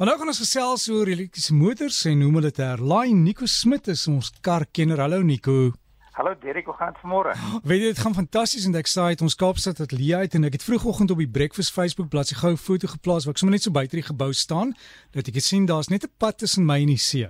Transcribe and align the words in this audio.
Maar 0.00 0.08
nou 0.08 0.18
gaan 0.18 0.30
ons 0.32 0.38
gesels 0.40 0.86
oor 0.88 1.08
elektriese 1.12 1.52
motors 1.52 1.98
en 2.08 2.22
hoe 2.24 2.28
om 2.32 2.36
dit 2.40 2.54
te 2.56 2.62
herlaai. 2.64 3.10
Nico 3.12 3.44
Smit 3.44 3.90
is 3.92 4.06
ons 4.08 4.30
karkenner. 4.40 5.02
Hallo 5.04 5.18
Nico. 5.20 5.74
Hallo 6.16 6.32
Derek, 6.40 6.64
hoe 6.64 6.74
gaan 6.78 6.94
dit 6.94 7.02
vanmôre? 7.02 7.34
Weet 7.68 7.82
jy 7.82 7.90
dit 7.90 8.00
gaan 8.00 8.16
fantasties 8.16 8.64
en 8.64 8.78
ek 8.80 8.88
sê 8.88 9.10
dit 9.12 9.24
ons 9.26 9.36
Kaapstad 9.42 9.82
ateljee 9.84 10.22
uit 10.22 10.38
en 10.38 10.48
ek 10.48 10.56
het 10.56 10.64
vroegoggend 10.64 11.12
op 11.12 11.20
die 11.20 11.28
Breakfast 11.28 11.76
Facebook 11.76 12.08
bladsy 12.08 12.38
gou 12.40 12.54
'n 12.54 12.56
foto 12.56 12.88
geplaas 12.88 13.26
waar 13.28 13.36
ek 13.36 13.42
sommer 13.42 13.58
net 13.58 13.66
so 13.68 13.76
buite 13.76 14.00
die 14.00 14.06
gebou 14.08 14.32
staan 14.32 14.72
dat 15.12 15.28
ek 15.28 15.36
sien 15.44 15.66
daar's 15.68 15.92
net 15.92 16.08
'n 16.08 16.12
pad 16.16 16.38
tussen 16.38 16.64
my 16.64 16.80
en 16.80 16.96
die 16.96 16.96
see. 16.96 17.28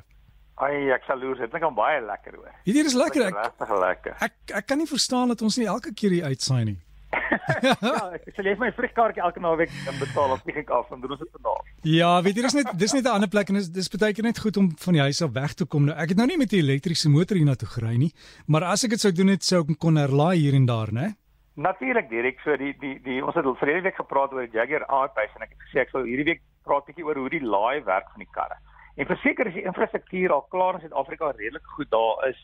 Ai, 0.62 0.94
ek 0.94 1.02
sal 1.08 1.18
loer, 1.18 1.38
dit 1.42 1.50
klink 1.50 1.74
baie 1.74 2.00
lekker 2.00 2.36
hoor. 2.36 2.54
Hierdie 2.62 2.84
is 2.86 2.94
lekker. 2.94 3.26
Ek, 3.26 3.34
Regtig 3.34 3.78
lekker. 3.80 4.14
ek 4.20 4.34
ek 4.54 4.66
kan 4.66 4.78
nie 4.78 4.86
verstaan 4.86 5.26
dat 5.28 5.42
ons 5.42 5.56
nie 5.56 5.66
elke 5.66 5.92
keer 5.92 6.10
hier 6.10 6.24
uitsaai 6.24 6.64
nie. 6.64 6.78
ja, 7.66 7.74
ek 8.14 8.28
sal 8.36 8.46
vir 8.46 8.60
my 8.60 8.70
vrugkaartjie 8.76 9.22
elke 9.26 9.42
naweek 9.42 9.72
dan 9.86 9.96
betaal 9.98 10.34
of 10.34 10.42
vlieg 10.44 10.60
ek 10.62 10.70
af 10.74 10.90
en 10.94 11.00
doen 11.02 11.14
ons 11.16 11.22
dit 11.22 11.30
vandag. 11.38 11.62
Ja, 11.86 12.10
weet 12.22 12.38
jy 12.38 12.44
dis 12.46 12.56
net 12.58 12.70
dis 12.78 12.94
net 12.94 13.06
'n 13.06 13.16
ander 13.18 13.30
plek 13.32 13.50
en 13.50 13.58
dis 13.58 13.70
dis 13.74 13.90
baie 13.94 14.14
keer 14.14 14.26
net 14.26 14.38
goed 14.38 14.56
om 14.60 14.70
van 14.84 14.98
die 14.98 15.02
huis 15.02 15.22
af 15.26 15.32
weg 15.34 15.54
te 15.58 15.66
kom. 15.66 15.88
Nou 15.88 15.96
ek 15.96 16.14
het 16.14 16.18
nou 16.18 16.26
nie 16.30 16.38
met 16.38 16.52
'n 16.52 16.62
elektriese 16.62 17.10
motor 17.10 17.36
hiernatoe 17.36 17.68
gery 17.68 17.96
nie, 17.96 18.12
maar 18.46 18.64
as 18.64 18.84
ek 18.84 18.90
dit 18.90 19.00
sou 19.00 19.12
doen 19.12 19.34
het 19.34 19.42
sou 19.42 19.62
ek 19.62 19.78
kon 19.78 19.96
herlaai 19.96 20.36
hier 20.38 20.54
en 20.54 20.66
daar, 20.66 20.92
né? 20.92 21.16
Natuurlik 21.56 22.08
Derek, 22.10 22.38
so 22.44 22.56
die 22.56 22.74
die 22.78 23.00
die 23.02 23.24
ons 23.24 23.34
het 23.34 23.44
al 23.44 23.58
verlede 23.58 23.82
week 23.82 23.96
gepraat 23.96 24.32
oor 24.32 24.46
die 24.46 24.56
Jaguar 24.56 24.86
R-Pace 24.86 25.34
en 25.36 25.42
ek 25.42 25.50
het 25.50 25.62
gesê 25.66 25.80
ek 25.80 25.90
sou 25.90 26.04
hierdie 26.06 26.24
week 26.24 26.42
praat 26.64 26.86
bietjie 26.86 27.04
oor 27.04 27.16
hoe 27.16 27.30
die 27.30 27.42
laai 27.42 27.82
werk 27.84 28.06
van 28.14 28.22
die 28.22 28.32
karre. 28.32 28.56
En 28.96 29.06
verseker 29.06 29.46
is 29.46 29.54
die 29.54 29.66
infrastruktuur 29.66 30.32
al 30.32 30.46
klaar 30.50 30.74
in 30.74 30.80
Suid-Afrika 30.80 31.30
redelik 31.30 31.66
goed. 31.76 31.90
Daar 31.90 32.28
is 32.28 32.38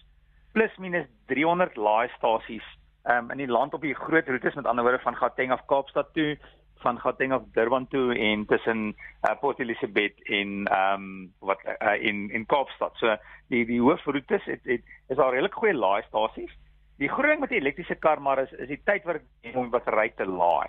plus 0.52 0.76
minus 0.78 1.06
300 1.26 1.76
laaistasies 1.76 2.64
um, 3.10 3.30
in 3.30 3.36
die 3.36 3.50
land 3.50 3.74
op 3.74 3.80
die 3.80 3.94
groot 3.94 4.28
roetes 4.28 4.54
met 4.54 4.66
ander 4.66 4.84
woorde 4.84 5.02
van 5.02 5.16
Gauteng 5.16 5.52
af 5.52 5.64
Kaapstad 5.66 6.12
toe, 6.12 6.38
van 6.84 7.00
Gauteng 7.00 7.32
af 7.32 7.42
Durban 7.52 7.88
toe 7.88 8.14
en 8.18 8.46
tussen 8.46 8.94
uh, 9.28 9.34
Port 9.40 9.58
Elizabeth 9.58 10.22
en 10.22 10.64
ehm 10.64 11.02
um, 11.02 11.32
wat 11.38 11.60
uh, 11.64 12.02
in 12.02 12.30
in 12.30 12.46
Kaapstad. 12.46 12.94
So 12.96 13.16
die 13.48 13.64
die 13.66 13.80
hoofroetes 13.80 14.44
het, 14.44 14.60
het 14.64 14.82
is 15.08 15.18
al 15.18 15.30
redelik 15.30 15.54
goeie 15.54 15.74
laaistasies. 15.74 16.52
Die 16.96 17.08
groot 17.08 17.30
ding 17.30 17.40
met 17.40 17.52
die 17.52 17.60
elektriese 17.60 17.94
kar 17.94 18.22
maar 18.22 18.42
is 18.42 18.52
is 18.52 18.68
die 18.68 18.82
tyd 18.84 19.04
wat 19.04 19.22
jy 19.42 19.54
om 19.54 19.70
die 19.70 19.76
battery 19.78 20.12
te 20.16 20.26
laai. 20.26 20.68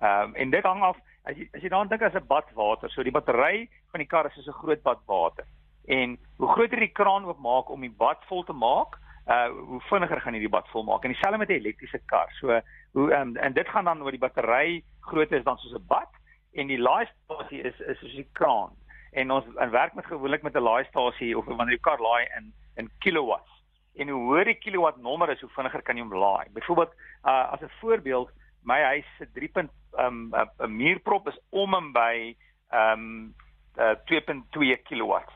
Ehm 0.00 0.30
um, 0.30 0.34
en 0.34 0.50
dit 0.50 0.64
hang 0.64 0.82
af 0.82 1.00
as 1.24 1.36
jy 1.36 1.48
as 1.52 1.62
jy 1.62 1.68
daaraan 1.68 1.88
dink 1.88 2.02
as 2.02 2.14
'n 2.14 2.26
bad 2.26 2.52
water, 2.54 2.90
so 2.90 3.02
die 3.02 3.16
battery 3.18 3.68
van 3.90 4.00
die 4.00 4.10
kar 4.12 4.26
is 4.26 4.34
soos 4.34 4.48
'n 4.48 4.60
groot 4.62 4.82
bad 4.82 5.00
water. 5.06 5.44
En 5.86 6.18
hoe 6.36 6.48
groter 6.48 6.78
die 6.78 6.92
kraan 6.92 7.24
oopmaak 7.24 7.70
om 7.70 7.80
die 7.80 7.96
bad 7.98 8.24
vol 8.28 8.44
te 8.44 8.52
maak, 8.52 8.98
uh 9.26 9.48
hoe 9.68 9.80
vinniger 9.80 10.20
gaan 10.20 10.34
jy 10.34 10.40
die 10.44 10.52
bad 10.52 10.68
vol 10.70 10.84
maak. 10.86 11.04
En 11.04 11.12
dieselfde 11.12 11.38
met 11.38 11.48
'n 11.48 11.60
elektriese 11.60 12.00
kar. 12.06 12.30
So 12.40 12.60
hoe 12.92 13.14
um, 13.14 13.36
en 13.36 13.52
dit 13.52 13.68
gaan 13.68 13.84
dan 13.84 14.02
oor 14.02 14.10
die 14.10 14.20
battery 14.26 14.84
grootte 15.00 15.36
is 15.36 15.44
dan 15.44 15.58
soos 15.58 15.74
'n 15.74 15.86
bad 15.86 16.10
en 16.52 16.66
die 16.66 16.78
laaistasie 16.78 17.62
is 17.62 17.80
is 17.80 17.98
soos 17.98 18.14
die 18.14 18.28
kraan. 18.32 18.72
En 19.12 19.30
ons 19.30 19.44
en 19.56 19.70
werk 19.70 19.94
met 19.94 20.06
gewoonlik 20.06 20.42
met 20.42 20.54
'n 20.54 20.62
laaistasie 20.62 21.38
of 21.38 21.44
wanneer 21.44 21.76
jy 21.76 21.80
kar 21.80 22.00
laai 22.00 22.26
in 22.36 22.54
in 22.76 22.90
kilowatts. 22.98 23.52
En 23.94 24.08
hoe 24.08 24.22
hoër 24.22 24.44
die 24.44 24.58
kilowatt 24.58 24.96
nommer 24.96 25.30
is, 25.30 25.40
hoe 25.40 25.50
vinniger 25.50 25.82
kan 25.82 25.96
jy 25.96 26.02
hom 26.02 26.14
laai. 26.14 26.46
Byvoorbeeld 26.52 26.94
uh 27.24 27.52
as 27.52 27.60
'n 27.60 27.70
voorbeeld, 27.80 28.30
my 28.62 28.80
huis 28.82 29.06
se 29.18 29.26
3. 29.32 29.68
um 29.98 30.30
'n 30.58 30.76
muurprop 30.76 31.28
is 31.28 31.38
om 31.50 31.74
en 31.74 31.92
by 31.92 32.36
um 32.72 33.34
uh, 33.78 33.96
2.2 34.04 34.82
kilowatt. 34.84 35.30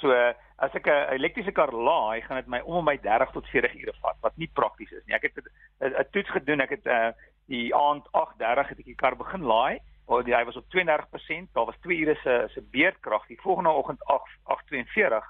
So 0.00 0.10
uh, 0.10 0.32
as 0.58 0.74
ek 0.74 0.86
'n 0.86 1.14
elektriese 1.14 1.52
kar 1.52 1.72
laai, 1.72 2.20
gaan 2.22 2.36
dit 2.36 2.46
my 2.46 2.60
om 2.64 2.84
by 2.84 2.96
30 2.96 3.32
tot 3.32 3.46
40 3.48 3.74
ure 3.74 3.92
vat, 4.00 4.16
wat 4.22 4.36
nie 4.36 4.50
prakties 4.52 4.92
is 4.92 5.04
nie. 5.04 5.14
Ek 5.14 5.22
het 5.22 5.36
'n 5.80 6.10
toets 6.12 6.30
gedoen, 6.30 6.60
ek 6.60 6.70
het 6.70 6.86
uh, 6.86 7.10
die 7.46 7.74
aand 7.74 8.06
8:30 8.12 8.68
het 8.68 8.78
ek 8.78 8.84
die 8.84 8.94
kar 8.94 9.16
begin 9.16 9.42
laai, 9.42 9.80
waar 10.06 10.24
die 10.24 10.34
hy 10.34 10.44
was 10.44 10.56
op 10.56 10.64
32%, 10.70 11.52
daar 11.52 11.66
was 11.66 11.78
2 11.82 11.98
ure 11.98 12.14
se 12.22 12.48
se 12.54 12.62
beerdkrag. 12.62 13.26
Die 13.26 13.40
volgende 13.40 13.70
oggend 13.70 14.00
8:42 14.08 15.24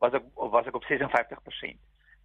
was 0.00 0.12
ek 0.12 0.22
was 0.34 0.66
ek 0.66 0.74
op 0.74 0.84
56%. 0.84 1.78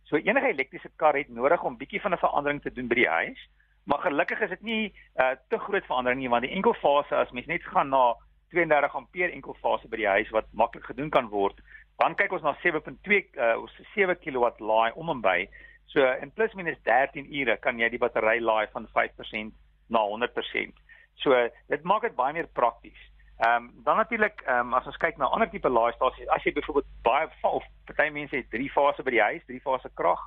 So 0.04 0.16
enige 0.16 0.48
elektriese 0.48 0.90
kar 0.96 1.16
het 1.16 1.30
nodig 1.30 1.64
om 1.64 1.78
bietjie 1.78 2.02
van 2.02 2.14
'n 2.14 2.18
verandering 2.18 2.62
te 2.62 2.72
doen 2.72 2.88
by 2.88 2.96
die 2.96 3.10
huis. 3.10 3.50
Maar 3.84 4.00
gelukkig 4.00 4.40
is 4.40 4.50
dit 4.50 4.62
nie 4.62 4.94
uh, 5.16 5.36
te 5.50 5.60
groot 5.60 5.86
verandering 5.86 6.20
nie 6.20 6.30
want 6.30 6.44
die 6.44 6.56
enkelfase 6.56 7.16
as 7.16 7.32
mens 7.32 7.48
net 7.48 7.64
gaan 7.64 7.90
na 7.90 8.16
32 8.50 8.96
ampere 8.96 9.32
enkelfase 9.32 9.88
by 9.88 9.98
die 9.98 10.08
huis 10.08 10.30
wat 10.30 10.48
maklik 10.52 10.86
gedoen 10.86 11.10
kan 11.10 11.28
word, 11.30 11.60
dan 11.98 12.16
kyk 12.16 12.34
ons 12.38 12.46
na 12.46 12.54
7.2 12.62 13.18
uh, 13.38 13.56
of 13.62 13.70
7 13.96 14.18
kW 14.22 14.52
laai 14.60 14.92
om 14.96 15.10
en 15.10 15.22
by. 15.22 15.48
So 15.94 16.04
in 16.22 16.32
plus 16.32 16.54
minus 16.54 16.78
13 16.86 17.30
ure 17.42 17.58
kan 17.58 17.80
jy 17.80 17.90
die 17.90 18.02
battery 18.02 18.40
laai 18.40 18.68
van 18.74 18.88
5% 18.94 19.54
na 19.90 20.04
100%. 20.06 20.84
So 21.24 21.34
dit 21.72 21.84
maak 21.84 22.06
dit 22.06 22.16
baie 22.16 22.34
meer 22.34 22.50
prakties. 22.54 23.00
Ehm 23.38 23.70
um, 23.70 23.84
dan 23.86 23.98
natuurlik 23.98 24.42
ehm 24.46 24.68
um, 24.68 24.74
as 24.74 24.86
ons 24.90 24.98
kyk 24.98 25.18
na 25.18 25.30
ander 25.30 25.50
tipe 25.50 25.70
laaistasies, 25.70 26.30
as 26.34 26.44
jy 26.44 26.54
byvoorbeeld 26.54 26.88
baie 27.06 27.28
of 27.46 27.66
party 27.86 28.10
mense 28.14 28.36
het 28.36 28.50
drie 28.50 28.70
fase 28.74 29.04
by 29.06 29.14
die 29.14 29.22
huis, 29.22 29.46
drie 29.46 29.62
fase 29.62 29.90
krag, 29.94 30.22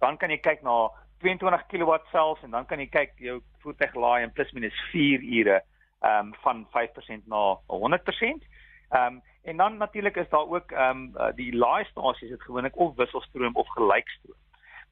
dan 0.00 0.16
kan 0.20 0.30
jy 0.30 0.36
kyk 0.44 0.60
na 0.62 0.90
22 1.24 1.64
kW 1.72 1.96
selfs 2.12 2.44
en 2.44 2.52
dan 2.56 2.66
kan 2.68 2.80
jy 2.80 2.88
kyk 2.92 3.16
jou 3.20 3.38
voertuig 3.64 3.96
laai 3.96 4.24
in 4.24 4.32
plus 4.36 4.52
minus 4.52 4.76
4 4.92 5.24
ure 5.40 5.56
ehm 5.60 6.32
um, 6.32 6.34
van 6.44 6.66
5% 6.76 7.28
na 7.32 7.42
100%. 7.68 8.44
Ehm 8.90 9.14
um, 9.14 9.22
en 9.42 9.56
dan 9.56 9.76
natuurlik 9.76 10.16
is 10.16 10.28
daar 10.28 10.48
ook 10.48 10.70
ehm 10.70 11.10
um, 11.16 11.34
die 11.34 11.56
laaistasies 11.56 12.30
het 12.30 12.42
gewoonlik 12.42 12.76
of 12.76 12.96
wisselstroom 12.96 13.56
of 13.56 13.68
gelykstroom. 13.68 14.38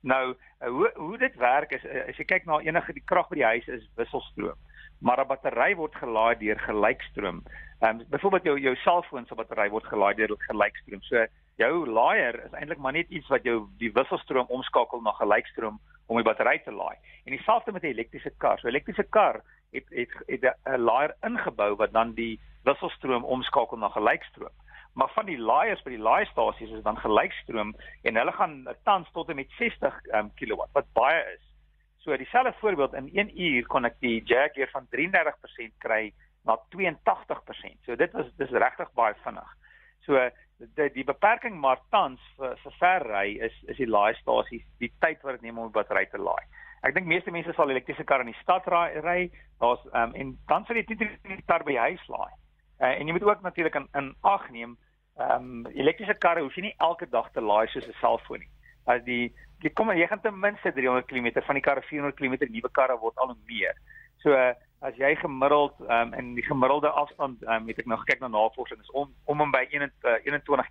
Nou 0.00 0.34
uh, 0.60 0.69
hoe 0.69 0.91
hoe 0.94 1.19
dit 1.19 1.34
werk 1.36 1.70
is 1.70 1.84
uh, 1.84 2.09
as 2.09 2.16
jy 2.16 2.25
kyk 2.25 2.44
na 2.44 2.59
enige 2.59 2.92
die 2.92 3.04
krag 3.04 3.28
by 3.28 3.34
die 3.34 3.44
huis 3.44 3.66
is 3.66 3.88
wisselstroom 3.94 4.59
maar 4.98 5.20
'n 5.20 5.26
battery 5.26 5.75
word 5.75 5.94
gelaai 5.94 6.38
deur 6.38 6.59
gelykstroom. 6.59 7.42
Ehm 7.81 8.00
um, 8.00 8.06
byvoorbeeld 8.10 8.42
jou 8.42 8.60
jou 8.60 8.76
selfoon 8.76 9.26
se 9.26 9.34
battery 9.34 9.70
word 9.70 9.84
gelaai 9.84 10.15
deur 10.15 10.34
gelykstroom. 10.38 11.03
So 11.03 11.26
jou 11.56 11.86
laaier 11.86 12.44
is 12.44 12.53
eintlik 12.53 12.78
maar 12.78 12.92
net 12.92 13.09
iets 13.09 13.28
wat 13.28 13.42
jou 13.42 13.69
die 13.78 13.92
wisselstroom 13.92 14.47
omskakel 14.48 15.00
na 15.00 15.10
gelykstroom 15.10 15.80
om 16.06 16.16
die 16.16 16.25
battery 16.25 16.59
te 16.59 16.72
laai. 16.72 16.97
En 17.25 17.36
dieselfde 17.36 17.72
met 17.72 17.82
'n 17.82 17.86
elektriese 17.86 18.32
kar. 18.38 18.59
So 18.59 18.66
'n 18.66 18.70
elektriese 18.70 19.03
kar 19.03 19.42
het 19.72 19.86
het 19.91 20.10
het 20.26 20.56
'n 20.66 20.80
laaier 20.80 21.15
ingebou 21.22 21.76
wat 21.76 21.92
dan 21.92 22.12
die 22.15 22.41
wisselstroom 22.68 23.24
omskakel 23.24 23.80
na 23.80 23.88
gelykstroom. 23.96 24.54
Maar 24.98 25.10
van 25.14 25.28
die 25.28 25.38
laaiers 25.38 25.82
by 25.86 25.92
die 25.94 26.02
laaistasies 26.02 26.72
is 26.74 26.86
dan 26.86 26.98
gelykstroom 26.98 27.74
en 28.02 28.16
hulle 28.18 28.32
gaan 28.34 28.56
tans 28.88 29.10
tot 29.14 29.28
en 29.30 29.38
met 29.38 29.52
60 29.58 30.00
um, 30.18 30.32
kW 30.40 30.64
wat 30.74 30.88
baie 30.98 31.20
is. 31.34 31.44
So 32.02 32.16
dieselfde 32.16 32.54
voorbeeld 32.58 32.94
in 32.98 33.10
1 33.14 33.30
uur 33.42 33.66
kon 33.66 33.86
ek 33.86 34.00
die 34.02 34.16
Jaguar 34.24 34.70
van 34.72 34.88
33% 34.96 35.76
kry 35.84 36.12
na 36.48 36.56
82%. 36.74 37.78
So 37.86 37.96
dit 37.96 38.12
was 38.12 38.30
dis 38.42 38.50
regtig 38.64 38.90
baie 38.98 39.14
vinnig. 39.24 39.54
So 40.06 40.28
die 40.74 40.88
die 40.94 41.04
beperking 41.06 41.60
maar 41.60 41.78
tans 41.94 42.22
vir 42.38 42.56
vir 42.62 42.74
ver 42.80 43.06
ry 43.12 43.26
is 43.46 43.54
is 43.70 43.78
die 43.78 43.90
laaistasies 43.90 44.64
die 44.82 44.90
tyd 45.04 45.22
wat 45.22 45.38
dit 45.38 45.46
neem 45.46 45.58
om 45.58 45.68
'n 45.68 45.76
battery 45.78 46.06
te 46.10 46.18
laai. 46.18 46.42
Ek 46.82 46.94
dink 46.94 47.06
meeste 47.06 47.30
mense 47.30 47.52
sal 47.54 47.70
elektriese 47.70 48.04
kar 48.04 48.20
in 48.20 48.32
die 48.32 48.42
stad 48.42 48.66
ry. 48.66 49.30
Daar's 49.60 49.84
um, 49.92 50.14
en 50.14 50.38
dan 50.48 50.64
sal 50.64 50.76
jy 50.76 50.84
dit 50.86 51.00
net 51.22 51.46
daar 51.46 51.64
by 51.64 51.76
huis 51.76 52.08
laai. 52.08 52.34
Uh, 52.78 52.94
en 52.94 53.06
jy 53.06 53.12
moet 53.12 53.27
ook 53.27 53.43
natuurlik 53.43 53.75
in 53.75 53.89
in 53.93 54.15
ag 54.21 54.50
neem 54.50 54.77
ehm 55.19 55.66
um, 55.66 55.66
elektriese 55.66 56.15
karre 56.15 56.43
hoef 56.43 56.55
jy 56.55 56.62
nie 56.62 56.77
elke 56.78 57.09
dag 57.11 57.31
te 57.33 57.41
laai 57.41 57.66
soos 57.69 57.87
'n 57.87 58.00
selfoon 58.00 58.39
nie. 58.39 58.50
As 58.87 59.03
die 59.05 59.34
jy 59.62 59.71
kom 59.75 59.91
jy 59.91 60.06
gaan 60.06 60.21
ten 60.21 60.41
minste 60.41 60.72
300 60.72 61.06
km 61.06 61.43
van 61.47 61.55
die 61.55 61.66
karre 61.69 61.83
400 61.83 62.16
km 62.16 62.53
nuwe 62.53 62.71
karre 62.72 62.99
word 62.99 63.16
al 63.19 63.33
hoe 63.33 63.43
meer. 63.47 63.75
So 64.22 64.31
uh, 64.31 64.55
as 64.81 64.94
jy 64.94 65.15
gemiddeld 65.19 65.75
um, 65.91 66.15
in 66.15 66.34
die 66.34 66.44
gemiddelde 66.47 66.91
afstand 66.91 67.43
um, 67.43 67.66
het 67.66 67.78
ek 67.78 67.87
nou 67.91 67.99
gekyk 67.99 68.21
na 68.21 68.28
navorsing 68.28 68.81
is 68.81 68.91
om 68.91 69.10
om 69.25 69.41
en 69.41 69.50
by 69.50 69.65
21 69.71 70.22
21 70.25 70.71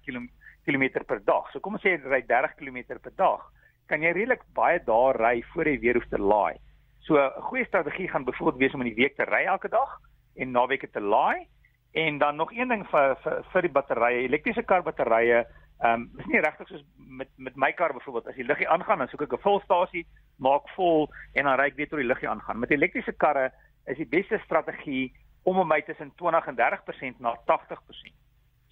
km 0.65 1.03
per 1.05 1.19
dag. 1.25 1.51
So 1.51 1.59
kom 1.59 1.75
ons 1.75 1.83
sê 1.83 1.95
jy 1.95 1.99
ry 2.07 2.21
30 2.27 2.55
km 2.59 2.79
per 3.01 3.13
dag, 3.15 3.43
kan 3.91 4.03
jy 4.03 4.13
redelik 4.15 4.47
baie 4.55 4.79
daar 4.83 5.19
ry 5.19 5.41
voor 5.51 5.67
jy 5.67 5.79
weer 5.83 5.99
hoef 5.99 6.07
te 6.11 6.19
laai. 6.19 6.55
So 7.03 7.19
'n 7.19 7.41
goeie 7.51 7.65
strategie 7.65 8.07
gaan 8.07 8.23
byvoorbeeld 8.23 8.63
wees 8.63 8.73
om 8.73 8.81
in 8.81 8.95
die 8.95 9.01
week 9.03 9.15
te 9.15 9.23
ry 9.23 9.43
elke 9.43 9.67
dag 9.67 9.99
en 10.35 10.51
naweke 10.51 10.87
te 10.91 11.01
laai. 11.01 11.47
En 11.97 12.17
dan 12.17 12.35
nog 12.35 12.51
een 12.53 12.67
ding 12.67 12.83
vir 12.89 13.15
vir 13.23 13.37
vir 13.51 13.65
die 13.65 13.71
batterye, 13.73 14.25
elektriese 14.27 14.63
kar 14.69 14.83
batterye, 14.85 15.39
ehm 15.77 16.01
um, 16.01 16.03
is 16.21 16.27
nie 16.29 16.41
regtig 16.45 16.67
soos 16.69 16.83
met 17.19 17.29
met 17.37 17.55
my 17.55 17.71
kar 17.79 17.93
byvoorbeeld 17.93 18.27
as 18.29 18.37
die 18.37 18.45
liggie 18.45 18.69
aangaan 18.69 19.01
dan 19.01 19.09
soek 19.09 19.23
ek 19.25 19.33
'n 19.33 19.45
volstasie, 19.45 20.05
maak 20.37 20.69
vol 20.75 21.09
en 21.33 21.49
dan 21.49 21.57
ry 21.57 21.65
ek 21.71 21.79
weer 21.79 21.89
tot 21.89 22.01
die 22.01 22.07
liggie 22.07 22.29
aangaan. 22.29 22.59
Met 22.59 22.71
elektriese 22.71 23.13
karre 23.23 23.51
is 23.85 23.97
die 23.97 24.09
beste 24.17 24.37
strategie 24.45 25.13
om 25.43 25.57
om 25.57 25.67
my 25.67 25.81
tussen 25.81 26.13
20 26.15 26.47
en 26.47 26.55
30% 26.55 27.19
na 27.19 27.35
80%. 27.45 28.13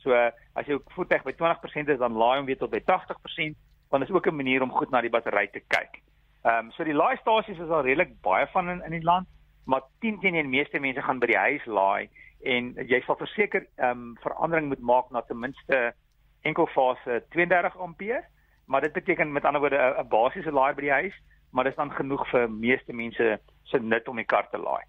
So 0.03 0.13
as 0.53 0.65
jou 0.65 0.81
voertuig 0.95 1.23
by 1.23 1.33
20% 1.33 1.89
is 1.89 1.99
dan 1.99 2.13
laai 2.13 2.37
hom 2.37 2.45
weer 2.45 2.57
tot 2.57 2.69
by 2.69 2.81
80%, 2.85 3.57
want 3.89 4.01
dit 4.03 4.09
is 4.09 4.15
ook 4.15 4.27
'n 4.27 4.35
manier 4.35 4.61
om 4.61 4.71
goed 4.71 4.91
na 4.91 5.01
die 5.01 5.09
battery 5.09 5.47
te 5.47 5.63
kyk. 5.67 6.01
Ehm 6.43 6.65
um, 6.65 6.71
so 6.71 6.83
die 6.83 6.93
laaistasies 6.93 7.57
is 7.59 7.69
al 7.69 7.81
redelik 7.81 8.21
baie 8.21 8.47
van 8.47 8.69
in 8.69 8.83
in 8.83 8.91
die 8.91 9.07
land, 9.11 9.27
maar 9.65 9.81
10 9.99 10.19
teen 10.19 10.35
1 10.35 10.49
meeste 10.49 10.79
mense 10.79 11.01
gaan 11.01 11.19
by 11.19 11.27
die 11.27 11.37
huis 11.37 11.65
laai 11.65 12.09
en 12.45 12.73
jy 12.87 13.01
sal 13.05 13.17
verseker 13.17 13.65
ehm 13.75 13.91
um, 13.91 14.17
verandering 14.23 14.67
moet 14.69 14.83
maak 14.91 15.11
na 15.11 15.21
ten 15.21 15.39
minste 15.39 15.93
enkelfase 16.45 17.23
32 17.33 17.77
ampere, 17.77 18.23
maar 18.65 18.81
dit 18.81 18.93
beteken 18.93 19.31
met 19.31 19.45
ander 19.45 19.61
woorde 19.61 19.95
'n 20.03 20.07
basiese 20.07 20.51
laai 20.51 20.73
by 20.73 20.81
die 20.81 20.91
huis, 20.91 21.15
maar 21.49 21.63
dit 21.63 21.73
is 21.73 21.77
dan 21.77 21.91
genoeg 21.91 22.29
vir 22.29 22.51
meeste 22.51 22.93
mense 22.93 23.39
se 23.63 23.79
nut 23.79 24.07
om 24.07 24.15
die 24.15 24.25
kar 24.25 24.49
te 24.49 24.57
laai. 24.57 24.83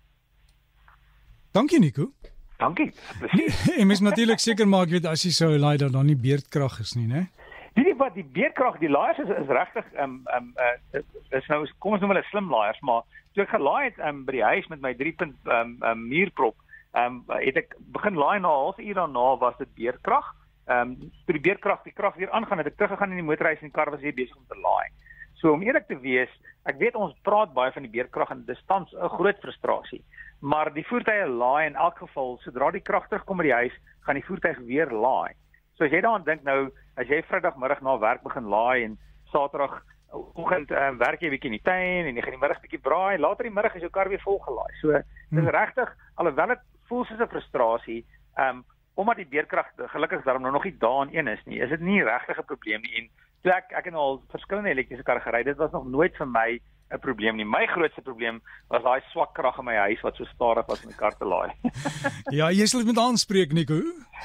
Dankie 1.52 1.78
Nico. 1.78 2.12
Dankie. 2.56 2.93
Presies. 3.19 3.69
en 3.81 3.87
mens 3.87 4.00
natuurlik 4.00 4.38
seker 4.38 4.69
maak 4.69 4.88
weet 4.88 5.06
as 5.06 5.23
jy 5.23 5.31
sou 5.31 5.58
laai 5.58 5.76
dat 5.76 5.93
daar 5.93 6.05
nie 6.05 6.17
beerdkrag 6.17 6.81
is 6.81 6.94
nie, 6.94 7.06
né? 7.06 7.17
Weet 7.17 7.45
jy 7.84 7.94
wat 8.00 8.14
die 8.17 8.25
beerdkrag, 8.25 8.78
die 8.81 8.88
laaiers 8.88 9.19
is 9.19 9.28
is 9.28 9.52
regtig 9.52 9.84
ehm 9.94 10.17
um, 10.17 10.23
ehm 10.32 10.46
um, 10.46 10.55
uh, 10.94 11.38
is 11.38 11.49
nou 11.52 11.67
kom 11.78 11.93
ons 11.93 12.00
noem 12.00 12.14
hulle 12.14 12.25
slim 12.31 12.49
laaiers, 12.50 12.81
maar 12.81 13.02
toe 13.34 13.44
ek 13.44 13.52
gelaai 13.52 13.84
het 13.90 13.99
um, 14.08 14.25
by 14.25 14.32
die 14.38 14.46
huis 14.46 14.69
met 14.73 14.81
my 14.81 14.94
3 14.94 15.12
punt 15.20 15.37
ehm 15.44 15.76
um, 15.76 15.76
um, 15.90 16.08
muurprop, 16.08 16.56
ehm 16.94 17.20
um, 17.20 17.38
het 17.43 17.61
ek 17.61 17.76
begin 17.99 18.17
laai 18.17 18.38
na 18.40 18.49
'n 18.49 18.62
halfuur 18.64 18.94
daarna 19.00 19.26
was 19.44 19.58
dit 19.58 19.75
beerdkrag. 19.75 20.32
Ehm 20.67 20.96
um, 20.96 21.12
toe 21.26 21.37
die 21.37 21.46
beerdkrag 21.49 21.82
die 21.84 21.93
krag 21.93 22.17
weer 22.17 22.31
aangaan 22.31 22.58
het 22.58 22.73
ek 22.73 22.76
teruggegaan 22.76 23.12
in 23.12 23.23
die 23.23 23.28
motorhuis 23.31 23.61
en 23.61 23.69
die 23.69 23.78
kar 23.78 23.90
was 23.90 24.00
weer 24.00 24.17
besig 24.17 24.37
om 24.37 24.49
te 24.49 24.61
laai. 24.61 24.88
So 25.34 25.52
om 25.52 25.62
eerlik 25.62 25.87
te 25.87 25.99
wees, 26.00 26.32
ek 26.64 26.78
weet 26.81 26.96
ons 26.96 27.14
praat 27.23 27.52
baie 27.55 27.73
van 27.73 27.84
die 27.84 27.93
beerdkrag 27.93 28.31
en 28.31 28.44
dis 28.46 28.62
tans 28.67 28.93
'n 28.93 29.08
groot 29.19 29.38
frustrasie. 29.44 30.02
Maar 30.40 30.73
die 30.73 30.84
voertuie 30.84 31.26
laai 31.28 31.67
in 31.67 31.76
elk 31.76 31.99
geval, 31.99 32.38
sodra 32.40 32.70
die 32.70 32.81
krag 32.81 33.08
terugkom 33.08 33.37
by 33.37 33.43
die 33.43 33.61
huis, 33.61 33.76
gaan 34.00 34.14
die 34.14 34.25
voertuig 34.25 34.58
weer 34.58 34.90
laai. 34.90 35.34
So 35.76 35.84
as 35.84 35.93
jy 35.93 36.00
daaraan 36.00 36.25
dink 36.25 36.44
nou, 36.46 36.70
as 36.96 37.08
jy 37.08 37.20
Vrydagmiddag 37.28 37.82
na 37.84 37.99
werk 38.00 38.23
begin 38.25 38.49
laai 38.49 38.84
en 38.84 38.99
Saterdag 39.32 39.82
oggend 40.17 40.70
uh, 40.70 40.93
werk 40.96 41.20
jy 41.20 41.31
bietjie 41.32 41.50
in 41.50 41.58
die 41.58 41.67
tuin 41.67 42.08
en 42.08 42.17
jy 42.17 42.25
gaan 42.25 42.37
die 42.37 42.40
middag 42.40 42.62
bietjie 42.62 42.81
braai, 42.81 43.19
later 43.20 43.49
die 43.49 43.52
middag 43.52 43.76
is 43.76 43.84
jou 43.84 43.90
kar 43.93 44.08
weer 44.08 44.23
vol 44.25 44.38
gelaai. 44.46 44.73
So 44.81 44.94
dis 44.96 45.43
hmm. 45.43 45.52
regtig 45.52 45.93
alhoewel 46.17 46.55
dit 46.55 46.64
voel 46.88 47.05
soos 47.05 47.20
'n 47.20 47.32
frustrasie, 47.34 48.00
um 48.40 48.64
omdat 48.96 49.19
die 49.20 49.28
beerkrag 49.28 49.69
gelukkig 49.93 50.25
daarom 50.25 50.43
nou 50.43 50.52
nog 50.55 50.64
nie 50.64 50.78
daan 50.81 51.11
een 51.12 51.28
is 51.28 51.43
nie, 51.44 51.61
is 51.61 51.69
dit 51.69 51.81
nie 51.81 52.02
regtig 52.05 52.38
'n 52.38 52.49
probleem 52.49 52.81
nie 52.81 52.96
en 53.02 53.08
toe 53.43 53.52
ek 53.52 53.73
ek 53.73 53.84
het 53.84 53.93
nou 53.93 54.02
al 54.02 54.23
verskillende 54.32 54.70
elektriese 54.70 55.05
karre 55.05 55.20
gery, 55.20 55.43
dit 55.44 55.56
was 55.56 55.73
nog 55.73 55.84
nooit 55.84 56.17
vir 56.17 56.26
my 56.26 56.61
'n 56.94 57.00
probleem 57.02 57.36
nie. 57.36 57.44
My 57.44 57.66
grootste 57.66 58.02
probleem 58.02 58.40
was 58.70 58.82
daai 58.82 59.00
swak 59.10 59.34
krag 59.34 59.58
in 59.58 59.64
my 59.64 59.74
huis 59.74 60.00
wat 60.06 60.16
so 60.16 60.24
stadig 60.24 60.66
was 60.66 60.82
om 60.84 60.90
die 60.92 60.98
kar 60.98 61.16
te 61.18 61.26
laai. 61.26 61.50
ja, 62.38 62.50
jy 62.50 62.66
sal 62.66 62.84
dit 62.84 62.94
met 62.94 63.00
aanspreek, 63.02 63.52
Nico. 63.52 63.80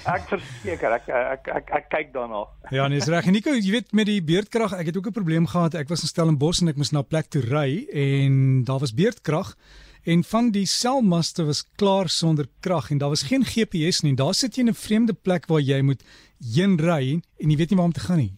Ek 0.05 0.27
verseker, 0.29 0.93
ek 0.99 1.09
ek 1.09 1.31
ek, 1.31 1.47
ek, 1.57 1.71
ek 1.79 1.89
kyk 1.89 2.13
daarna. 2.13 2.45
ja, 2.71 2.87
nee, 2.87 3.01
is 3.01 3.09
reg. 3.09 3.25
Nico, 3.33 3.53
jy 3.57 3.71
weet 3.71 3.93
met 3.97 4.05
die 4.05 4.21
beerdkrag, 4.21 4.77
ek 4.77 4.91
het 4.91 4.97
ook 4.97 5.09
'n 5.09 5.19
probleem 5.19 5.47
gehad. 5.47 5.75
Ek 5.75 5.89
was 5.89 6.05
in 6.05 6.11
Stellenbosch 6.13 6.61
en 6.61 6.69
ek 6.69 6.77
moes 6.77 6.91
na 6.91 7.01
'n 7.01 7.09
plek 7.09 7.29
toe 7.29 7.41
ry 7.41 7.87
en 7.89 8.63
daar 8.63 8.79
was 8.79 8.93
beerdkrag 8.93 9.55
en 10.03 10.23
van 10.23 10.51
die 10.51 10.65
selmaste 10.65 11.45
was 11.45 11.63
klaar 11.77 12.09
sonder 12.09 12.47
krag 12.59 12.91
en 12.91 12.97
daar 12.97 13.09
was 13.13 13.23
geen 13.29 13.45
GPS 13.45 14.01
nie. 14.01 14.15
Daar 14.15 14.33
sit 14.33 14.55
jy 14.55 14.61
in 14.61 14.69
'n 14.69 14.73
vreemde 14.73 15.13
plek 15.13 15.45
waar 15.47 15.61
jy 15.61 15.81
moet 15.81 16.03
heen 16.41 16.77
ry 16.77 17.21
en 17.39 17.49
jy 17.49 17.57
weet 17.57 17.69
nie 17.69 17.77
waar 17.77 17.85
om 17.85 17.93
te 17.93 18.05
gaan 18.05 18.17
nie. 18.17 18.33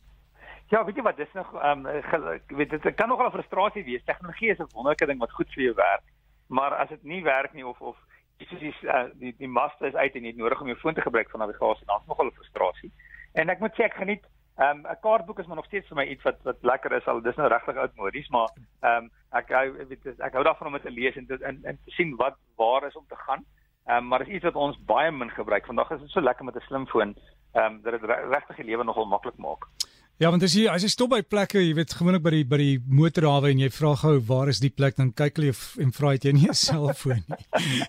Ja, 0.70 0.86
weet 0.86 0.96
jy 0.96 1.02
wat, 1.02 1.18
dis 1.18 1.34
nog 1.34 1.54
ehm 1.54 1.86
um, 1.86 2.42
weet 2.48 2.70
dit 2.70 2.96
kan 2.96 3.08
nogal 3.08 3.28
'n 3.28 3.32
frustrasie 3.38 3.84
wees. 3.84 4.04
Tegnologie 4.04 4.50
is 4.50 4.60
'n 4.60 4.74
wonderlike 4.74 5.06
ding 5.06 5.20
wat 5.20 5.32
goed 5.32 5.54
vir 5.54 5.64
jou 5.64 5.76
werk. 5.76 6.04
Maar 6.48 6.74
as 6.74 6.90
dit 6.90 7.04
nie 7.04 7.24
werk 7.24 7.54
nie 7.54 7.68
of 7.68 7.82
of 7.82 7.98
soos 8.38 8.60
die 8.60 8.76
uh, 8.82 9.04
die 9.14 9.36
die 9.38 9.48
master 9.48 9.88
is 9.88 9.96
uit 9.96 10.16
en 10.16 10.22
jy 10.22 10.28
het 10.28 10.38
nodig 10.38 10.62
om 10.62 10.68
jou 10.68 10.78
foon 10.80 10.94
te 10.94 11.02
gebruik 11.02 11.30
vir 11.30 11.40
navigasie, 11.40 11.86
dan 11.86 12.00
is 12.02 12.08
nogal 12.08 12.26
'n 12.26 12.38
frustrasie. 12.40 12.92
En 13.34 13.50
ek 13.50 13.60
moet 13.60 13.74
sê 13.74 13.84
ek 13.84 13.94
geniet 13.94 14.26
ehm 14.58 14.70
um, 14.70 14.92
'n 14.92 15.02
kaartboek 15.02 15.40
is 15.40 15.46
maar 15.46 15.56
nog 15.56 15.66
steeds 15.66 15.88
vir 15.88 15.98
my 15.98 16.06
iets 16.06 16.24
wat 16.24 16.42
wat 16.44 16.58
lekker 16.62 16.92
is 16.92 17.08
al 17.08 17.22
dis 17.22 17.36
nou 17.36 17.50
regtig 17.50 17.76
oudmodies, 17.76 18.30
maar 18.30 18.50
ehm 18.82 19.04
um, 19.04 19.12
ek 19.32 19.50
hou 19.50 19.72
weet 19.72 20.20
ek 20.20 20.34
hou 20.34 20.44
daarvan 20.44 20.68
om 20.68 20.74
dit 20.74 20.82
te 20.82 20.92
lees 20.92 21.16
en 21.16 21.26
te 21.26 21.38
en, 21.42 21.60
en 21.64 21.80
te 21.86 21.92
sien 21.92 22.16
wat 22.16 22.38
waar 22.56 22.88
is 22.88 22.96
om 22.96 23.06
te 23.08 23.16
gaan. 23.16 23.46
Ehm 23.88 23.98
um, 23.98 24.08
maar 24.08 24.20
dis 24.20 24.36
iets 24.36 24.44
wat 24.44 24.56
ons 24.56 24.84
baie 24.86 25.12
min 25.12 25.30
gebruik. 25.30 25.66
Vandag 25.66 25.92
is 25.92 26.00
dit 26.00 26.10
so 26.10 26.22
lekker 26.22 26.46
met 26.46 26.56
'n 26.56 26.68
slimfoon 26.68 27.16
ehm 27.54 27.66
um, 27.66 27.82
dat 27.82 28.02
dit 28.02 28.10
regtig 28.10 28.56
die 28.56 28.66
lewe 28.66 28.84
nogal 28.84 29.06
maklik 29.06 29.38
maak. 29.38 29.66
Ja, 30.22 30.30
want 30.30 30.44
as 30.46 30.54
jy 30.54 30.68
as 30.70 30.84
jy 30.86 30.92
stop 30.94 31.10
by 31.16 31.24
plekke, 31.26 31.58
jy 31.58 31.72
weet 31.74 31.94
gewoonlik 31.98 32.22
by 32.22 32.32
die 32.36 32.44
by 32.46 32.58
die 32.62 32.74
motorhawe 33.00 33.50
en 33.50 33.64
jy 33.64 33.70
vra 33.74 33.96
gou 33.98 34.12
waar 34.28 34.52
is 34.52 34.60
die 34.62 34.70
plek 34.70 35.00
dan 35.00 35.10
kyk 35.18 35.40
hulle 35.42 35.56
en 35.82 35.94
vra 35.96 36.12
het 36.14 36.28
jy 36.28 36.36
nie 36.38 36.50
'n 36.54 36.60
selfoon 36.60 37.24
nie. 37.34 37.82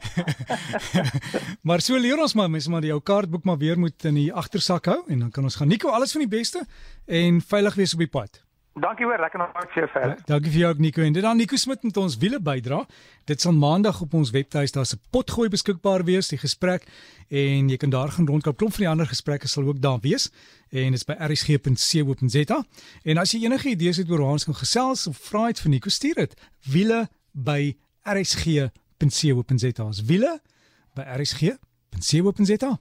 maar 1.69 1.85
so 1.85 2.01
leer 2.01 2.23
ons 2.25 2.35
maar 2.35 2.49
mense 2.49 2.73
maar 2.73 2.81
die 2.81 2.95
ou 2.97 3.01
kaartboek 3.01 3.45
maar 3.45 3.61
weer 3.61 3.77
moet 3.79 4.09
in 4.09 4.17
die 4.23 4.33
agtersak 4.33 4.89
hou 4.89 5.03
en 5.05 5.27
dan 5.27 5.31
kan 5.31 5.45
ons 5.45 5.61
gaan 5.61 5.69
Nico 5.69 5.93
alles 5.93 6.17
van 6.17 6.25
die 6.25 6.33
beste 6.33 6.65
en 7.05 7.43
veilig 7.45 7.77
wees 7.77 7.93
op 7.93 8.01
die 8.01 8.13
pad. 8.17 8.41
Dankie 8.75 9.07
hoor, 9.07 9.21
lekker 9.23 9.39
vir 9.55 9.77
jou 9.79 9.89
verder. 9.93 10.17
Ja, 10.19 10.25
dankie 10.27 10.51
vir 10.51 10.61
jou 10.61 10.71
ook 10.73 10.81
Nico 10.83 11.03
en 11.03 11.13
dit 11.15 11.23
dan 11.23 11.37
Nico 11.39 11.57
Smit 11.57 11.83
met 11.87 11.97
ons 11.97 12.17
wiele 12.19 12.41
bydra. 12.43 12.81
Dit 13.25 13.41
sal 13.41 13.53
maandag 13.55 14.01
op 14.03 14.15
ons 14.19 14.33
webtuis 14.35 14.73
daar's 14.75 14.95
'n 14.95 15.01
potgooi 15.11 15.49
beskikbaar 15.49 16.05
wees 16.05 16.29
die 16.29 16.39
gesprek 16.39 16.83
en 17.31 17.69
jy 17.69 17.77
kan 17.77 17.91
daar 17.91 18.09
gaan 18.09 18.27
rondkom. 18.27 18.55
Klop 18.55 18.73
van 18.73 18.81
die 18.81 18.89
ander 18.89 19.07
gesprekke 19.07 19.49
sal 19.49 19.65
ook 19.65 19.81
daar 19.81 20.01
wees 20.01 20.31
en 20.71 20.91
dit's 20.91 21.05
by 21.05 21.15
rsg.co.za. 21.15 22.65
En 23.05 23.19
as 23.19 23.31
jy 23.33 23.45
enige 23.45 23.69
idees 23.69 23.97
het 23.97 24.11
oor 24.11 24.19
hoe 24.19 24.29
ons 24.29 24.45
kan 24.45 24.55
gesels 24.55 25.07
of 25.07 25.17
vra 25.19 25.47
het 25.47 25.61
vir 25.61 25.71
Nico 25.71 25.89
stuur 25.89 26.15
dit 26.15 26.35
wiele 26.67 27.09
by 27.33 27.77
rsg.co.za. 28.03 29.91
Wiele 30.05 30.41
by 30.95 31.03
rsg.co.za. 31.03 32.79